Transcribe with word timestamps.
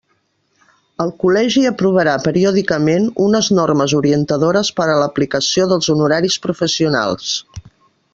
El 1.03 1.11
Col·legi 1.23 1.61
aprovarà 1.71 2.15
periòdicament 2.23 3.05
unes 3.25 3.49
normes 3.59 3.93
orientadores 3.99 4.73
per 4.81 4.87
a 4.95 4.99
l'aplicació 5.03 5.69
dels 5.73 5.91
honoraris 5.95 6.39
professionals. 6.47 7.35